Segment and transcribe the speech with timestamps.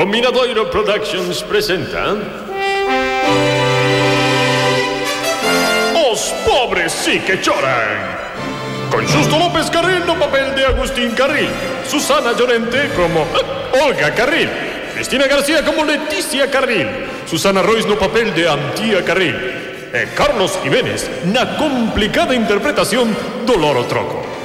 [0.00, 2.16] O Miradoiro Productions presenta...
[6.10, 8.00] Os pobres sí que choran.
[8.90, 11.50] Con Justo López Carril no papel de Agustín Carril.
[11.86, 14.48] Susana Llorente como eh, Olga Carril.
[14.94, 16.88] Cristina García como Leticia Carril.
[17.26, 19.36] Susana Royce no papel de Antía Carril.
[19.92, 23.12] E Carlos Jiménez na complicada interpretación
[23.44, 24.39] do Loro Troco.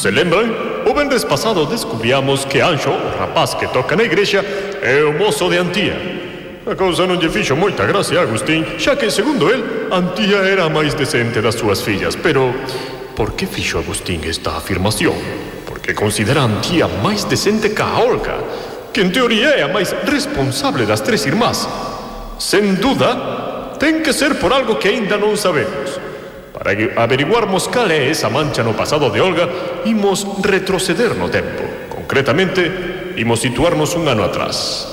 [0.00, 0.48] Se lembran?
[0.88, 4.40] O vendes pasado descubríamos que Anxo, o rapaz que toca na igrexa,
[4.80, 5.92] é o mozo de Antía.
[6.64, 10.64] A cousa non lle fixo moita gracia a Agustín, xa que, segundo el, Antía era
[10.64, 12.48] a máis decente das súas fillas, pero...
[13.12, 15.20] Por que fixo Agustín esta afirmación?
[15.68, 18.40] Porque considera a Antía máis decente ca a Olga,
[18.96, 21.68] que en teoría é a máis responsable das tres irmás.
[22.40, 25.79] Sen duda, ten que ser por algo que aínda non sabemos.
[26.60, 29.48] Para averiguarmos cal é esa mancha no pasado de Olga,
[29.88, 31.64] imos retroceder no tempo.
[31.88, 34.92] Concretamente, imos situarnos un ano atrás.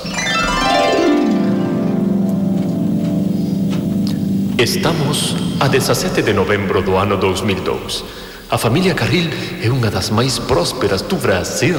[4.56, 8.48] Estamos a 17 de novembro do ano 2002.
[8.48, 9.28] A familia Carril
[9.60, 11.76] é unha das máis prósperas do Brasil.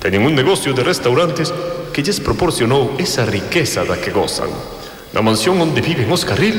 [0.00, 1.52] Teñen un negocio de restaurantes
[1.92, 4.48] que lles proporcionou esa riqueza da que gozan.
[5.12, 6.56] Na mansión onde viven os Carril,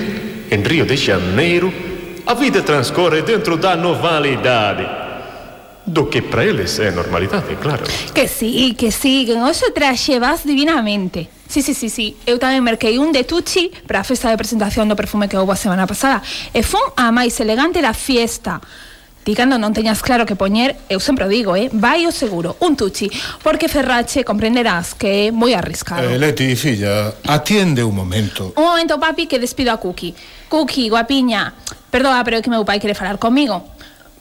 [0.53, 1.90] en Río de Janeiro,
[2.25, 5.01] a vida transcorre dentro da normalidade.
[5.85, 7.83] Do que para eles é normalidade, claro.
[8.13, 11.27] Que sí, que sí, que hoxe traxevas divinamente.
[11.49, 12.15] Sí, sí, sí, sí.
[12.23, 15.51] Eu tamén merquei un de Tucci para a festa de presentación do perfume que houve
[15.51, 16.21] a semana pasada.
[16.53, 18.61] E fun a máis elegante da fiesta.
[19.21, 21.69] Ti cando non teñas claro que poñer, eu sempre o digo, eh?
[21.73, 23.05] vai o seguro, un Tucci,
[23.45, 26.01] porque Ferrache comprenderás que é moi arriscado.
[26.01, 28.53] Eh, Leti, filla, atiende un momento.
[28.57, 30.15] Un momento, papi, que despido a Cookie.
[30.49, 31.53] Cookie, guapiña,
[31.91, 33.61] perdoa, ah, pero é que meu pai quere falar comigo.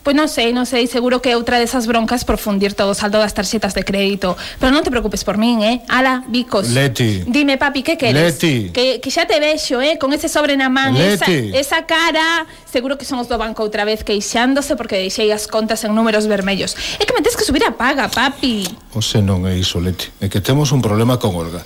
[0.01, 2.97] Pois non sei, non sei, seguro que é outra desas broncas por fundir todo o
[2.97, 4.33] saldo das tarxetas de crédito.
[4.57, 5.85] Pero non te preocupes por min, eh?
[5.93, 6.73] Ala, bicos.
[6.73, 7.29] Leti.
[7.29, 8.41] Dime, papi, que queres?
[8.41, 8.73] Leti.
[8.73, 10.01] Que, que xa te vexo, eh?
[10.01, 11.53] Con ese sobre na man, Leti.
[11.53, 12.49] esa, esa cara...
[12.65, 16.25] Seguro que son os do banco outra vez queixándose porque deixei as contas en números
[16.25, 16.73] vermellos.
[16.97, 18.65] É que me tens que subir a paga, papi.
[18.97, 20.09] O se non é iso, Leti.
[20.25, 21.61] É que temos un problema con Olga.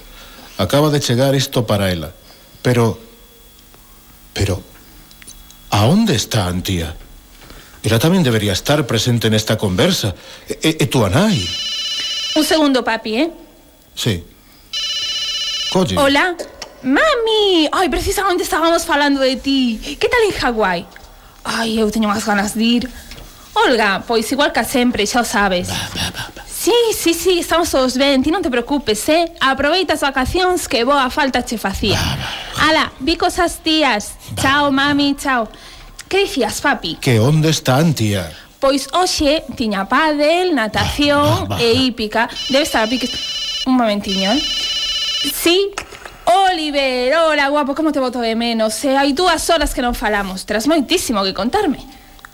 [0.59, 2.11] Acaba de chegar isto para ela.
[2.67, 2.99] Pero...
[4.35, 4.74] Pero
[5.75, 6.95] A onde está a Antía?
[7.83, 10.15] Ela tamén debería estar presente nesta conversa.
[10.47, 11.35] E, e, e tú, Anai?
[12.39, 13.29] Un segundo, papi, eh?
[13.91, 14.23] Sí.
[15.75, 15.99] Colle.
[15.99, 16.39] Hola.
[16.87, 17.67] Mami!
[17.75, 19.99] Ai, precisamente estábamos falando de ti.
[19.99, 20.87] Que tal en Hawái?
[21.43, 22.85] Ai, eu teño máis ganas de ir.
[23.59, 25.75] Olga, pois igual que sempre, xa o sabes.
[26.47, 29.27] Sí, sí, sí, estamos todos ben, ti non te preocupes, eh?
[29.43, 31.99] Aproveita as vacacións que boa falta che facía.
[32.63, 34.17] Ala, vi cosas tías.
[34.37, 35.49] Chao, mami, chao.
[36.09, 36.97] Que dicías, papi?
[37.01, 38.31] Que onde están, tía?
[38.61, 42.29] Pois hoxe tiña pádel, natación bah, bah, e hípica.
[42.49, 43.11] Debe estar a piques...
[43.67, 44.43] Un momentiño, eh?
[45.33, 45.71] Sí,
[46.25, 48.85] Oliver, hola guapo, como te voto de menos?
[48.85, 51.81] Eh, hai dúas horas que non falamos, tras moitísimo que contarme.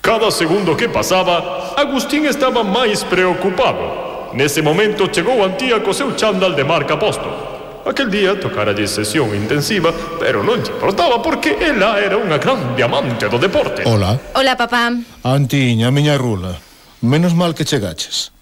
[0.01, 4.31] Cada segundo que pasaba, Agustín estaba máis preocupado.
[4.35, 7.50] Nese momento chegou Antía co seu chándal de marca posto.
[7.87, 13.27] Aquel día tocaralle sesión intensiva, pero non lle importaba porque ela era unha gran diamante
[13.27, 13.89] do deporte.
[13.89, 14.21] Hola.
[14.37, 14.93] Hola, papá.
[15.25, 16.61] Antiña, miña rula.
[17.01, 18.37] Menos mal que chegaches.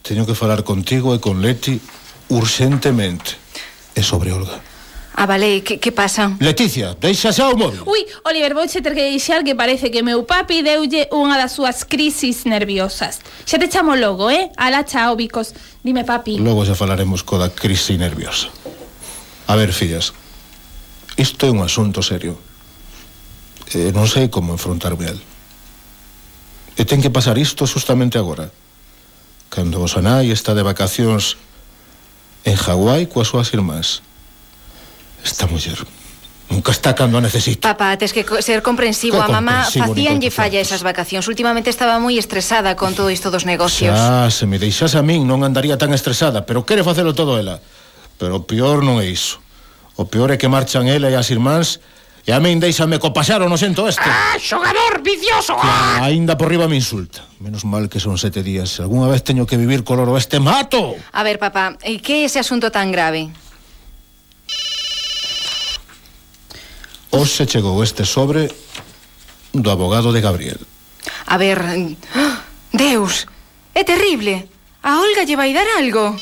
[0.00, 1.76] Teño que falar contigo e con Leti
[2.32, 3.36] urxentemente.
[3.92, 4.72] E sobre Olga.
[5.14, 6.32] Ah, vale, que, que pasa?
[6.40, 10.24] Leticia, deixa xa o móvil Ui, Oliver, vouche ter que deixar que parece que meu
[10.24, 14.48] papi deulle unha das súas crisis nerviosas Xa te chamo logo, eh?
[14.56, 15.52] Ala, chao, bicos
[15.84, 18.48] Dime, papi Logo xa falaremos co da crise nerviosa
[19.52, 20.14] A ver, fillas,
[21.20, 22.40] isto é un asunto serio.
[23.68, 25.20] E non sei como enfrontarme al.
[26.72, 28.48] E ten que pasar isto justamente agora,
[29.52, 31.36] cando o Sanai está de vacacións
[32.48, 34.00] en Hawái coas súas irmás.
[35.20, 35.84] Esta muller
[36.48, 37.76] nunca está cando a necesita.
[37.76, 39.20] Papá, tes que ser comprensivo.
[39.20, 41.28] Que a mamá facíanlle falla esas vacacións.
[41.28, 43.92] Últimamente estaba moi estresada con todo isto dos negocios.
[43.92, 47.60] Xa, se me deixase a min non andaría tan estresada, pero quere facelo todo ela.
[48.16, 49.41] Pero o peor non é iso.
[49.96, 51.80] O peor é que marchan ela e as irmáns
[52.22, 54.06] E a min deixame co pasaro no sento este.
[54.06, 55.58] Ah, xogador vicioso!
[55.58, 56.06] Que ah.
[56.06, 57.26] aínda por riba me insulta.
[57.42, 58.78] Menos mal que son sete días.
[58.78, 60.94] Se alguna vez teño que vivir color oeste mato!
[61.10, 63.34] A ver, papá, e que é ese asunto tan grave?
[67.10, 68.46] Hoxe chegou este sobre
[69.50, 70.62] do abogado de Gabriel.
[71.26, 71.58] A ver...
[72.14, 72.46] ¡ah!
[72.70, 73.26] Deus,
[73.74, 74.46] é terrible.
[74.86, 76.14] A Olga lle vai dar algo.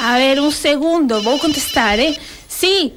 [0.00, 2.16] A ver, un segundo, vou contestar, eh.
[2.58, 2.92] Sí,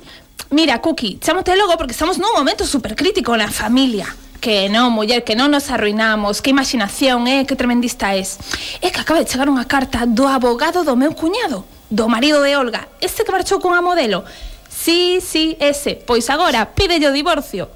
[0.49, 4.09] mira, Cookie, chámote logo porque estamos nun momento supercrítico na familia.
[4.41, 6.41] Que non, muller, que non nos arruinamos.
[6.41, 8.41] Que imaginación, eh, que tremendista es.
[8.81, 11.61] É que acaba de chegar unha carta do abogado do meu cuñado
[11.93, 12.87] Do marido de Olga.
[12.97, 14.25] Ese que marchou cunha modelo.
[14.65, 15.93] Sí, sí, ese.
[15.93, 17.69] Pois agora, pide o divorcio.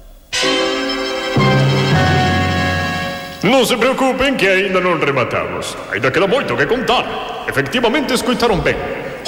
[3.46, 5.78] Non se preocupen que aínda non rematamos.
[5.94, 7.46] Aínda queda moito que contar.
[7.46, 8.74] Efectivamente escoitaron ben.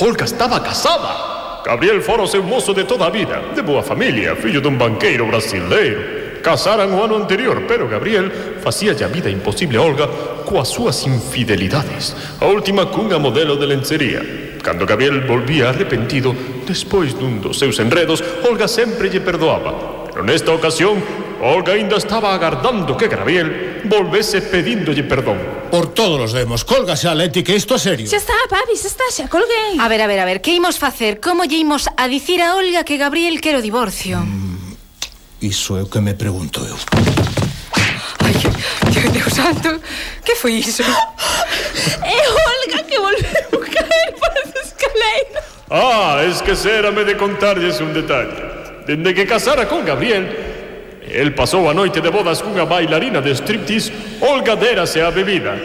[0.02, 1.27] Olga estaba casada.
[1.64, 6.40] Gabriel fórase un mozo de toda a vida, de boa familia, fillo dun banqueiro brasileiro.
[6.42, 8.30] Casaran o ano anterior, pero Gabriel
[8.62, 10.06] facía a vida imposible a Olga
[10.46, 12.16] coas súas infidelidades.
[12.40, 14.22] A última cunha modelo de lencería.
[14.62, 16.34] Cando Gabriel volvía arrepentido,
[16.64, 20.06] despois dun dos seus enredos, Olga sempre lle perdoaba.
[20.08, 21.02] Pero nesta ocasión,
[21.42, 25.38] Olga ainda estaba agardando que Gabriel volvese pedíndolle perdón.
[25.70, 28.08] Por todos os demos, colga a Leti, que isto é serio.
[28.08, 29.76] Xa está, papi, xa está, xa colguei.
[29.78, 31.20] A ver, a ver, a ver, que imos facer?
[31.20, 34.18] Como lle imos a dicir a Olga que Gabriel quero divorcio?
[34.18, 34.74] Mm,
[35.42, 36.78] iso é o que me pregunto eu.
[38.24, 38.34] Ai,
[38.92, 39.80] que Deus santo,
[40.24, 40.82] que foi iso?
[40.82, 45.44] É eh, Olga que volveu caer por as escaleiras.
[45.70, 48.58] Ah, esquecérame de contarlles un detalle.
[48.86, 50.47] Dende que casara con Gabriel,
[51.10, 55.56] El pasou a noite de bodas cunha bailarina de striptease holgaderase a bebida.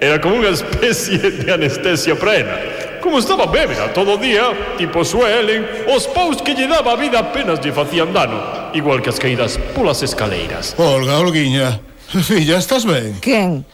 [0.00, 2.56] Era como unha especie de anestesia para ela.
[3.00, 5.62] Como estaba bébeda todo o día, tipo suelen,
[5.94, 9.58] os paus que lle daba a vida apenas lle facían dano, igual que as caídas
[9.74, 10.74] polas escaleiras.
[10.76, 11.78] Olga, Olguiña,
[12.26, 13.14] filla, estás ben?
[13.22, 13.64] Quen?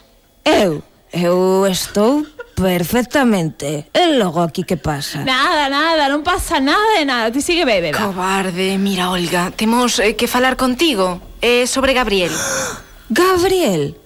[0.45, 0.83] Eu?
[1.13, 2.25] Eu estou
[2.63, 3.91] perfectamente.
[3.91, 5.19] E logo aquí que pasa?
[5.27, 7.27] Nada, nada, non pasa nada de nada.
[7.27, 7.99] Ti sigue bebeda.
[7.99, 12.31] Cobarde, mira, Olga, temos eh, que falar contigo eh, sobre Gabriel.
[13.11, 13.99] Gabriel?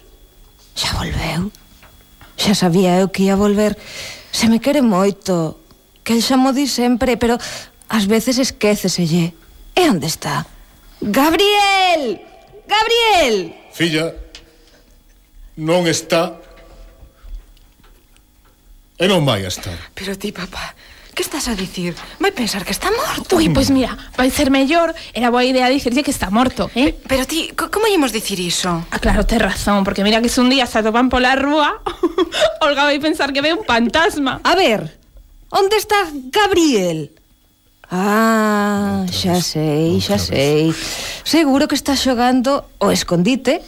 [0.73, 1.53] Xa volveu?
[2.35, 3.77] Xa sabía eu que ia volver.
[4.33, 5.61] Se me quere moito.
[6.01, 7.37] Que el xa mo di sempre, pero
[7.85, 9.37] ás veces esquéceselle.
[9.77, 10.49] E ¿Eh, onde está?
[10.97, 12.17] Gabriel!
[12.65, 13.53] Gabriel!
[13.69, 14.17] Filla,
[15.53, 16.46] non está
[18.97, 19.77] E non vai a estar.
[19.93, 20.73] Pero ti, papá,
[21.13, 21.93] que estás a dicir?
[22.17, 23.37] Vai pensar que está morto.
[23.37, 26.97] Ui, pois mira, vai ser mellor, era boa idea dicirlle que está morto, eh?
[27.05, 28.85] Pero ti, co- como íamos dicir iso?
[28.89, 31.77] Ah, claro, tes razón, porque mira que se un día se atopan pola rúa,
[32.65, 34.41] Olga vai pensar que ve un fantasma.
[34.41, 34.97] A ver,
[35.53, 35.97] onde está
[36.33, 37.13] Gabriel?
[37.89, 40.75] Ah, xa sei, xa sei
[41.23, 43.63] Seguro que está xogando o escondite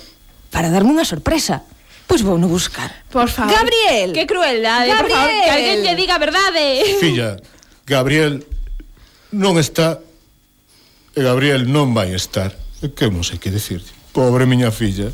[0.52, 1.64] Para darme unha sorpresa
[2.10, 2.90] Pois vou no buscar.
[3.14, 3.54] Por favor.
[3.54, 4.18] Gabriel.
[4.18, 6.82] Que crueldade, por favor, que alguén lle diga a verdade.
[6.98, 7.38] Filla,
[7.86, 8.42] Gabriel
[9.30, 10.02] non está
[11.14, 12.50] e Gabriel non vai estar.
[12.98, 13.86] Que non sei que dicir.
[14.10, 15.14] Pobre miña filla.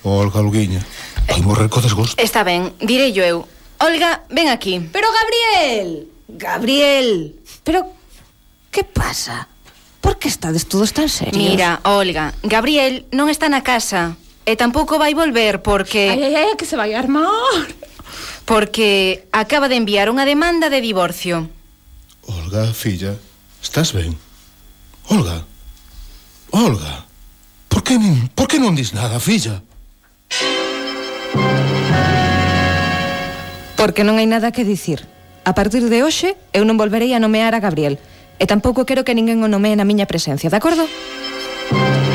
[0.00, 0.80] Olga Luguiña.
[1.28, 1.36] Eh.
[1.36, 2.16] Vai morrer co desgosto.
[2.16, 3.44] Está ben, direi yo eu.
[3.76, 4.80] Olga, ven aquí.
[4.88, 6.08] Pero Gabriel.
[6.40, 7.36] Gabriel.
[7.60, 7.84] Pero
[8.72, 9.48] que pasa?
[10.00, 11.36] Por que estades todos tan serios?
[11.36, 14.16] Mira, Olga, Gabriel non está na casa.
[14.50, 16.10] Eh, e tampouco vai volver porque...
[16.10, 17.70] Ai, ai, ai, que se vai armar.
[18.44, 21.46] Porque acaba de enviar unha demanda de divorcio.
[22.26, 23.14] Olga, filla,
[23.62, 24.18] estás ben?
[25.06, 25.46] Olga,
[26.50, 27.06] Olga,
[27.70, 29.62] por que, nin, por que non dis nada, filla?
[33.78, 35.06] Porque non hai nada que dicir.
[35.46, 38.02] A partir de hoxe, eu non volverei a nomear a Gabriel.
[38.42, 40.90] E tampouco quero que ninguén o nomee na miña presencia, de acordo?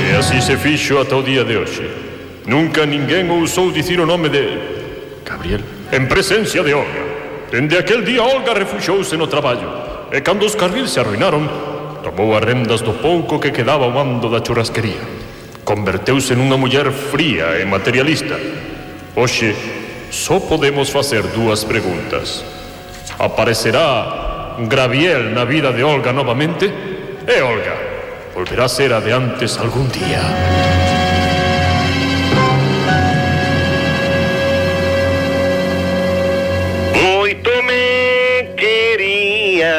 [0.03, 2.04] E así se fixo ata o día de hoxe.
[2.45, 5.21] Nunca ninguén ousou dicir o nome de...
[5.25, 5.61] Gabriel.
[5.91, 7.03] En presencia de Olga.
[7.49, 11.45] Dende aquel día Olga refuxouse no traballo e cando os carril se arruinaron
[12.05, 15.01] tomou as rendas do pouco que quedaba ao mando da churrasquería.
[15.65, 18.37] Converteuse nunha muller fría e materialista.
[19.17, 19.55] Oxe,
[20.13, 22.45] só podemos facer dúas preguntas.
[23.17, 26.69] Aparecerá Graviel na vida de Olga novamente?
[27.25, 27.73] E Olga,
[28.35, 30.74] volverá a ser a de antes algún día.